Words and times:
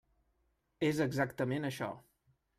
És 0.87 1.03
exactament 1.07 1.71
això. 1.71 1.93